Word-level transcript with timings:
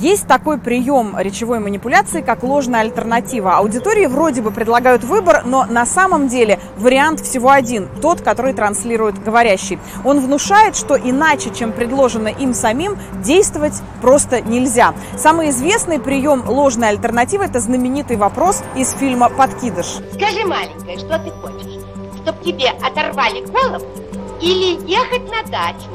Есть 0.00 0.28
такой 0.28 0.58
прием 0.58 1.16
речевой 1.18 1.58
манипуляции, 1.58 2.20
как 2.20 2.44
ложная 2.44 2.82
альтернатива. 2.82 3.56
Аудитории 3.56 4.06
вроде 4.06 4.42
бы 4.42 4.52
предлагают 4.52 5.02
выбор, 5.02 5.42
но 5.44 5.64
на 5.64 5.84
самом 5.86 6.28
деле 6.28 6.60
вариант 6.76 7.18
всего 7.18 7.50
один, 7.50 7.88
тот, 8.00 8.20
который 8.20 8.52
транслирует 8.52 9.20
говорящий. 9.20 9.80
Он 10.04 10.20
внушает, 10.20 10.76
что 10.76 10.96
иначе, 10.96 11.50
чем 11.50 11.72
предложено 11.72 12.28
им 12.28 12.54
самим, 12.54 12.96
действовать 13.24 13.74
просто 14.00 14.40
нельзя. 14.40 14.94
Самый 15.16 15.50
известный 15.50 15.98
прием 15.98 16.48
ложной 16.48 16.90
альтернативы– 16.90 17.44
это 17.46 17.58
знаменитый 17.58 18.16
вопрос 18.16 18.62
из 18.76 18.92
фильма 18.92 19.28
«Подкидыш». 19.28 19.96
Скажи, 20.14 20.46
маленькая, 20.46 20.96
что 20.96 21.18
ты 21.18 21.30
хочешь? 21.42 21.82
Чтоб 22.22 22.40
тебе 22.42 22.68
оторвали 22.68 23.44
голову 23.46 23.84
или 24.40 24.78
ехать 24.88 25.28
на 25.28 25.42
дачу? 25.50 25.88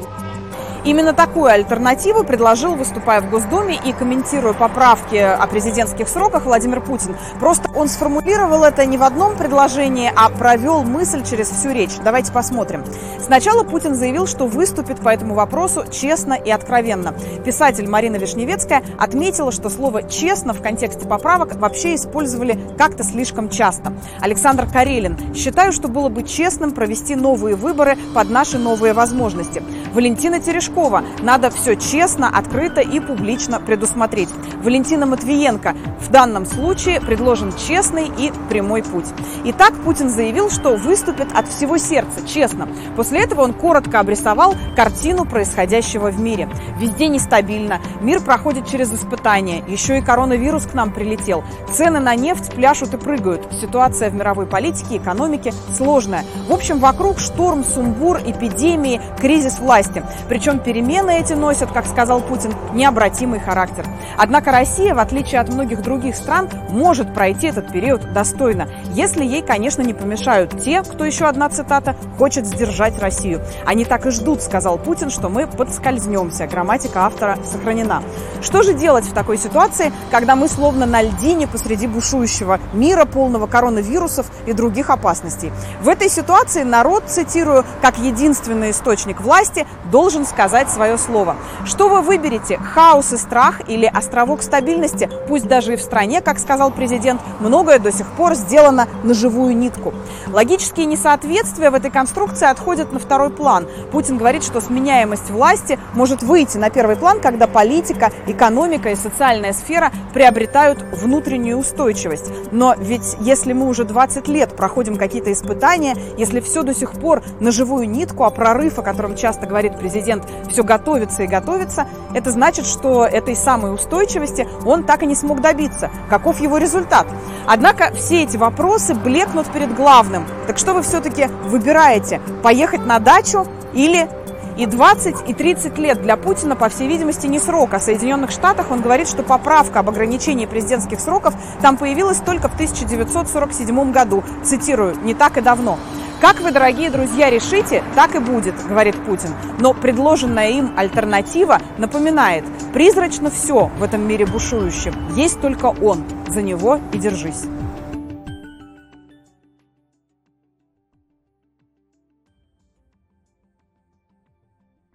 Именно 0.84 1.14
такую 1.14 1.46
альтернативу 1.46 2.24
предложил, 2.24 2.74
выступая 2.74 3.22
в 3.22 3.30
Госдуме 3.30 3.80
и 3.82 3.94
комментируя 3.94 4.52
поправки 4.52 5.16
о 5.16 5.46
президентских 5.46 6.08
сроках 6.08 6.44
Владимир 6.44 6.82
Путин. 6.82 7.16
Просто 7.40 7.70
он 7.74 7.88
сформулировал 7.88 8.64
это 8.64 8.84
не 8.84 8.98
в 8.98 9.02
одном 9.02 9.34
предложении, 9.34 10.12
а 10.14 10.28
провел 10.28 10.82
мысль 10.84 11.24
через 11.24 11.48
всю 11.48 11.70
речь. 11.70 11.96
Давайте 12.04 12.32
посмотрим. 12.32 12.84
Сначала 13.18 13.64
Путин 13.64 13.94
заявил, 13.94 14.26
что 14.26 14.46
выступит 14.46 15.00
по 15.00 15.08
этому 15.08 15.34
вопросу 15.34 15.84
честно 15.90 16.34
и 16.34 16.50
откровенно. 16.50 17.14
Писатель 17.46 17.88
Марина 17.88 18.16
Вишневецкая 18.16 18.82
отметила, 18.98 19.52
что 19.52 19.70
слово 19.70 20.02
«честно» 20.02 20.52
в 20.52 20.60
контексте 20.60 21.08
поправок 21.08 21.54
вообще 21.54 21.94
использовали 21.94 22.60
как-то 22.76 23.04
слишком 23.04 23.48
часто. 23.48 23.94
Александр 24.20 24.66
Карелин. 24.70 25.34
Считаю, 25.34 25.72
что 25.72 25.88
было 25.88 26.10
бы 26.10 26.24
честным 26.24 26.72
провести 26.72 27.14
новые 27.14 27.56
выборы 27.56 27.96
под 28.14 28.28
наши 28.28 28.58
новые 28.58 28.92
возможности. 28.92 29.62
Валентина 29.94 30.40
Терешкова. 30.40 30.73
Надо 31.22 31.50
все 31.50 31.76
честно, 31.76 32.28
открыто 32.28 32.80
и 32.80 32.98
публично 32.98 33.60
предусмотреть. 33.60 34.28
Валентина 34.62 35.06
Матвиенко. 35.06 35.74
В 36.00 36.10
данном 36.10 36.46
случае 36.46 37.00
предложен 37.00 37.52
честный 37.56 38.08
и 38.08 38.32
прямой 38.48 38.82
путь. 38.82 39.06
Итак, 39.44 39.72
Путин 39.84 40.10
заявил, 40.10 40.50
что 40.50 40.76
выступит 40.76 41.28
от 41.32 41.48
всего 41.48 41.78
сердца, 41.78 42.26
честно. 42.26 42.68
После 42.96 43.20
этого 43.20 43.42
он 43.42 43.52
коротко 43.52 44.00
обрисовал 44.00 44.54
картину 44.74 45.24
происходящего 45.24 46.10
в 46.10 46.18
мире. 46.18 46.48
Везде 46.78 47.06
нестабильно, 47.06 47.80
мир 48.00 48.20
проходит 48.20 48.66
через 48.66 48.92
испытания, 48.92 49.62
еще 49.68 49.98
и 49.98 50.02
коронавирус 50.02 50.66
к 50.66 50.74
нам 50.74 50.92
прилетел. 50.92 51.44
Цены 51.72 52.00
на 52.00 52.16
нефть 52.16 52.52
пляшут 52.52 52.94
и 52.94 52.96
прыгают. 52.96 53.46
Ситуация 53.60 54.10
в 54.10 54.14
мировой 54.14 54.46
политике 54.46 54.96
экономике 54.96 55.52
сложная. 55.76 56.24
В 56.48 56.52
общем, 56.52 56.78
вокруг 56.78 57.20
шторм, 57.20 57.64
сумбур, 57.64 58.18
эпидемии, 58.18 59.00
кризис 59.18 59.58
власти. 59.58 60.02
Причем 60.28 60.58
перемены 60.64 61.20
эти 61.20 61.34
носят, 61.34 61.70
как 61.70 61.86
сказал 61.86 62.20
Путин, 62.20 62.52
необратимый 62.72 63.38
характер. 63.38 63.86
Однако 64.16 64.50
Россия, 64.50 64.94
в 64.94 64.98
отличие 64.98 65.40
от 65.40 65.50
многих 65.50 65.82
других 65.82 66.16
стран, 66.16 66.48
может 66.70 67.12
пройти 67.12 67.48
этот 67.48 67.70
период 67.70 68.12
достойно, 68.12 68.68
если 68.92 69.24
ей, 69.24 69.42
конечно, 69.42 69.82
не 69.82 69.92
помешают 69.92 70.58
те, 70.60 70.82
кто, 70.82 71.04
еще 71.04 71.26
одна 71.26 71.48
цитата, 71.50 71.94
хочет 72.18 72.46
сдержать 72.46 72.98
Россию. 72.98 73.42
Они 73.66 73.84
так 73.84 74.06
и 74.06 74.10
ждут, 74.10 74.42
сказал 74.42 74.78
Путин, 74.78 75.10
что 75.10 75.28
мы 75.28 75.46
подскользнемся. 75.46 76.46
Грамматика 76.46 77.04
автора 77.04 77.38
сохранена. 77.44 78.02
Что 78.40 78.62
же 78.62 78.74
делать 78.74 79.04
в 79.04 79.12
такой 79.12 79.36
ситуации, 79.36 79.92
когда 80.10 80.34
мы 80.34 80.48
словно 80.48 80.86
на 80.86 81.02
льдине 81.02 81.46
посреди 81.46 81.86
бушующего 81.86 82.58
мира, 82.72 83.04
полного 83.04 83.46
коронавирусов 83.46 84.26
и 84.46 84.52
других 84.52 84.90
опасностей? 84.90 85.52
В 85.82 85.88
этой 85.88 86.08
ситуации 86.08 86.62
народ, 86.62 87.04
цитирую, 87.06 87.64
как 87.82 87.98
единственный 87.98 88.70
источник 88.70 89.20
власти, 89.20 89.66
должен 89.90 90.24
сказать 90.24 90.53
свое 90.70 90.96
слово. 90.98 91.36
Что 91.64 91.88
вы 91.88 92.00
выберете, 92.00 92.58
хаос 92.58 93.12
и 93.12 93.16
страх 93.16 93.68
или 93.68 93.86
островок 93.86 94.42
стабильности? 94.42 95.10
Пусть 95.26 95.48
даже 95.48 95.72
и 95.72 95.76
в 95.76 95.82
стране, 95.82 96.20
как 96.20 96.38
сказал 96.38 96.70
президент, 96.70 97.20
многое 97.40 97.78
до 97.78 97.90
сих 97.90 98.06
пор 98.12 98.34
сделано 98.34 98.86
на 99.02 99.14
живую 99.14 99.56
нитку. 99.56 99.92
Логические 100.28 100.86
несоответствия 100.86 101.70
в 101.70 101.74
этой 101.74 101.90
конструкции 101.90 102.48
отходят 102.48 102.92
на 102.92 103.00
второй 103.00 103.30
план. 103.30 103.66
Путин 103.90 104.16
говорит, 104.16 104.44
что 104.44 104.60
сменяемость 104.60 105.30
власти 105.30 105.78
может 105.94 106.22
выйти 106.22 106.56
на 106.56 106.70
первый 106.70 106.96
план, 106.96 107.20
когда 107.20 107.46
политика, 107.46 108.12
экономика 108.26 108.90
и 108.90 108.94
социальная 108.94 109.52
сфера 109.52 109.90
приобретают 110.12 110.82
внутреннюю 110.92 111.58
устойчивость. 111.58 112.30
Но 112.52 112.74
ведь 112.78 113.16
если 113.20 113.52
мы 113.52 113.66
уже 113.66 113.84
20 113.84 114.28
лет 114.28 114.56
проходим 114.56 114.96
какие-то 114.96 115.32
испытания, 115.32 115.96
если 116.16 116.40
все 116.40 116.62
до 116.62 116.74
сих 116.74 116.92
пор 116.92 117.22
на 117.40 117.50
живую 117.50 117.88
нитку, 117.88 118.24
а 118.24 118.30
прорыв, 118.30 118.78
о 118.78 118.82
котором 118.82 119.16
часто 119.16 119.46
говорит 119.46 119.78
президент, 119.78 120.24
все 120.50 120.62
готовится 120.62 121.22
и 121.22 121.26
готовится, 121.26 121.86
это 122.14 122.30
значит, 122.30 122.66
что 122.66 123.04
этой 123.04 123.36
самой 123.36 123.74
устойчивости 123.74 124.48
он 124.64 124.84
так 124.84 125.02
и 125.02 125.06
не 125.06 125.14
смог 125.14 125.40
добиться. 125.40 125.90
Каков 126.08 126.40
его 126.40 126.58
результат? 126.58 127.06
Однако 127.46 127.92
все 127.94 128.22
эти 128.22 128.36
вопросы 128.36 128.94
блекнут 128.94 129.46
перед 129.48 129.74
главным. 129.74 130.24
Так 130.46 130.58
что 130.58 130.74
вы 130.74 130.82
все-таки 130.82 131.26
выбираете? 131.44 132.20
Поехать 132.42 132.86
на 132.86 132.98
дачу 132.98 133.46
или 133.72 134.08
и 134.56 134.66
20, 134.66 135.28
и 135.28 135.34
30 135.34 135.78
лет 135.78 136.02
для 136.02 136.16
Путина, 136.16 136.56
по 136.56 136.68
всей 136.68 136.88
видимости, 136.88 137.26
не 137.26 137.38
срок. 137.38 137.74
А 137.74 137.78
в 137.78 137.82
Соединенных 137.82 138.30
Штатах 138.30 138.70
он 138.70 138.80
говорит, 138.80 139.08
что 139.08 139.22
поправка 139.22 139.80
об 139.80 139.88
ограничении 139.88 140.46
президентских 140.46 141.00
сроков 141.00 141.34
там 141.60 141.76
появилась 141.76 142.18
только 142.18 142.48
в 142.48 142.54
1947 142.54 143.92
году. 143.92 144.22
Цитирую, 144.42 144.96
не 145.02 145.14
так 145.14 145.36
и 145.36 145.40
давно. 145.40 145.78
Как 146.20 146.40
вы, 146.40 146.52
дорогие 146.52 146.90
друзья, 146.90 147.28
решите, 147.28 147.82
так 147.94 148.14
и 148.14 148.18
будет, 148.18 148.54
говорит 148.66 148.96
Путин. 149.04 149.30
Но 149.58 149.74
предложенная 149.74 150.50
им 150.50 150.72
альтернатива 150.76 151.58
напоминает, 151.76 152.44
призрачно 152.72 153.30
все 153.30 153.70
в 153.78 153.82
этом 153.82 154.06
мире 154.06 154.24
бушующем. 154.24 154.94
Есть 155.14 155.40
только 155.40 155.66
он. 155.66 156.04
За 156.28 156.40
него 156.40 156.80
и 156.92 156.98
держись. 156.98 157.44